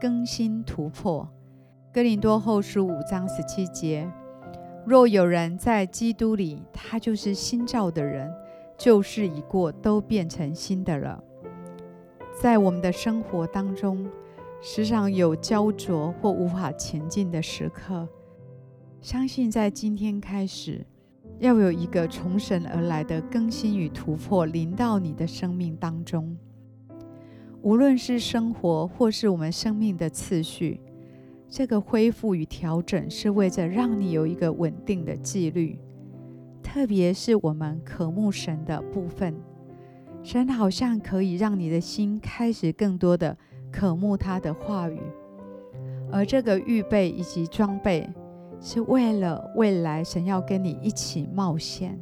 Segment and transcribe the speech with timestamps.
[0.00, 1.28] 更新突破，
[1.92, 4.10] 哥林多后书五章十七节：
[4.84, 8.30] 若有人在基督里，他就是新造的人，
[8.76, 11.22] 旧事已过，都变成新的了。
[12.40, 14.06] 在我们的生活当中，
[14.60, 18.06] 时常有焦灼或无法前进的时刻，
[19.00, 20.84] 相信在今天开始，
[21.38, 26.36] 要有一个从神而来的更新与突破临到你的生命当中。
[27.64, 30.78] 无论是生活或是我们生命的次序，
[31.48, 35.78] 这个恢复与调整是为着让你有一个稳定的纪律。
[36.62, 39.34] 特别是我们渴慕神的部分，
[40.22, 43.34] 神好像可以让你的心开始更多的
[43.72, 45.00] 渴慕他的话语，
[46.12, 48.06] 而这个预备以及装备，
[48.60, 51.98] 是为了未来神要跟你一起冒险。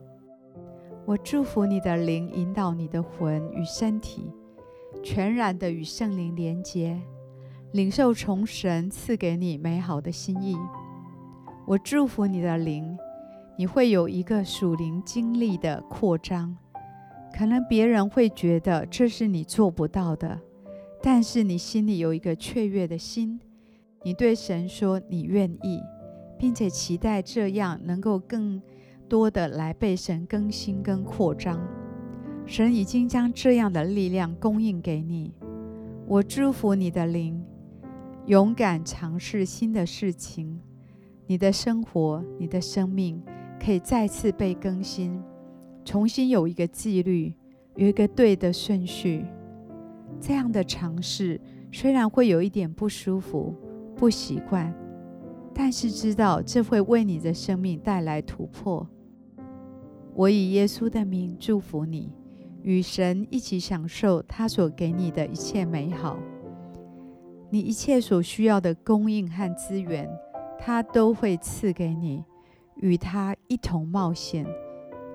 [1.06, 4.28] 我祝福你的灵引导你的魂与身体。
[5.02, 7.00] 全然的与圣灵连结，
[7.72, 10.56] 领受从神赐给你美好的心意。
[11.66, 12.98] 我祝福你的灵，
[13.56, 16.56] 你会有一个属灵经历的扩张。
[17.32, 20.38] 可能别人会觉得这是你做不到的，
[21.02, 23.40] 但是你心里有一个雀跃的心，
[24.02, 25.80] 你对神说你愿意，
[26.38, 28.60] 并且期待这样能够更
[29.08, 31.58] 多的来被神更新跟扩张。
[32.44, 35.32] 神已经将这样的力量供应给你。
[36.06, 37.42] 我祝福你的灵，
[38.26, 40.60] 勇敢尝试新的事情。
[41.26, 43.22] 你的生活、你的生命
[43.58, 45.22] 可以再次被更新，
[45.84, 47.32] 重新有一个纪律，
[47.76, 49.24] 有一个对的顺序。
[50.20, 51.40] 这样的尝试
[51.70, 53.54] 虽然会有一点不舒服、
[53.96, 54.74] 不习惯，
[55.54, 58.86] 但是知道这会为你的生命带来突破。
[60.14, 62.12] 我以耶稣的名祝福你。
[62.62, 66.18] 与神一起享受他所给你的一切美好，
[67.50, 70.08] 你一切所需要的供应和资源，
[70.58, 72.24] 他都会赐给你。
[72.76, 74.46] 与他一同冒险，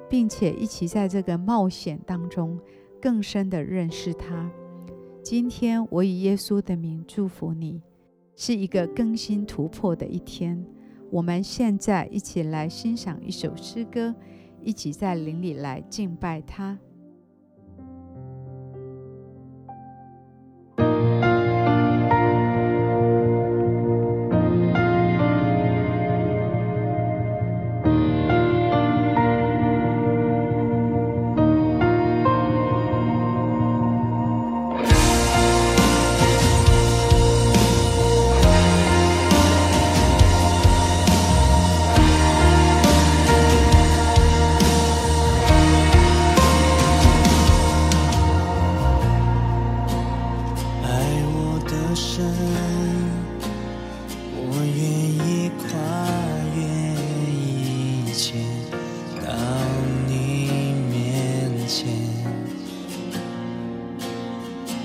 [0.07, 2.57] 并且一起在这个冒险当中
[3.01, 4.49] 更深的认识他。
[5.23, 7.81] 今天我以耶稣的名祝福你，
[8.35, 10.63] 是一个更新突破的一天。
[11.09, 14.15] 我们现在一起来欣赏一首诗歌，
[14.61, 16.77] 一起在灵里来敬拜他。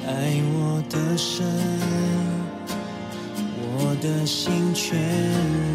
[0.05, 0.11] 爱
[0.55, 1.47] 我的深，
[3.63, 4.99] 我的心全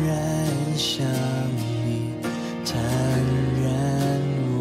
[0.06, 0.16] 然
[0.76, 1.06] 向
[1.56, 2.12] 你
[2.66, 2.76] 坦
[3.64, 4.52] 然无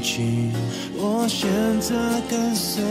[0.00, 0.50] 惧，
[0.96, 1.48] 我选
[1.80, 1.94] 择
[2.30, 2.82] 跟随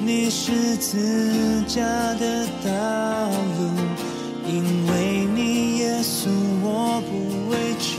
[0.00, 1.82] 你十字架
[2.14, 3.28] 的道
[3.58, 3.70] 路，
[4.48, 6.28] 因为你耶稣
[6.62, 7.12] 我不
[7.50, 7.92] 畏惧，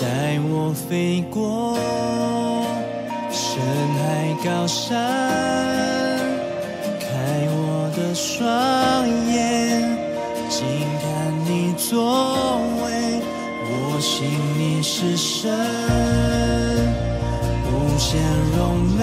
[0.00, 1.76] 带我飞过
[3.66, 4.94] 人海高山。
[7.00, 7.08] 开
[7.50, 9.82] 我的双眼，
[10.48, 10.64] 静
[11.02, 11.04] 看
[11.44, 13.20] 你作为，
[13.68, 15.50] 我心你是神，
[17.66, 18.22] 无限
[18.56, 18.58] 柔
[18.96, 19.02] 美，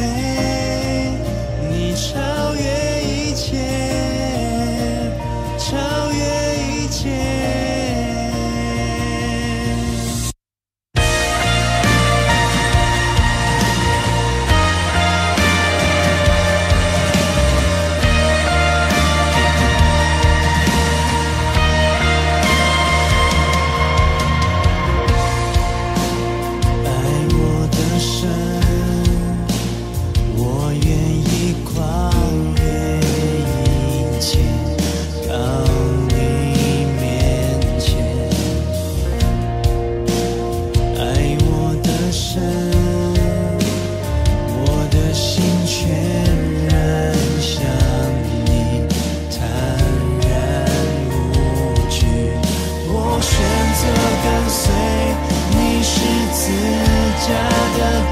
[56.43, 56.51] 自
[57.25, 57.33] 家
[57.77, 58.02] 的。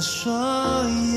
[0.00, 1.09] 我